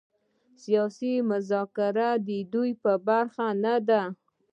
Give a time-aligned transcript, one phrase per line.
[0.63, 2.71] سیاسي مذاکره د دې
[3.07, 4.01] برخه نه ده.